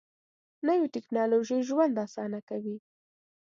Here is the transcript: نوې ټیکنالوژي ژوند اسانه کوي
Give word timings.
نوې 0.67 0.87
ټیکنالوژي 0.93 1.59
ژوند 1.67 1.95
اسانه 2.05 2.39
کوي 2.49 2.77